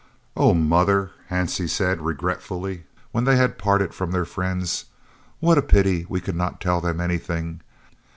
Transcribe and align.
"Oh, 0.35 0.55
mother!" 0.55 1.11
Hansie 1.29 1.69
said 1.69 2.01
regretfully, 2.01 2.85
when 3.11 3.23
they 3.25 3.35
had 3.35 3.59
parted 3.59 3.93
from 3.93 4.09
their 4.09 4.25
friends. 4.25 4.85
"What 5.39 5.59
a 5.59 5.61
pity 5.61 6.07
we 6.09 6.19
could 6.19 6.35
not 6.35 6.59
tell 6.59 6.81
them 6.81 6.99
anything! 6.99 7.61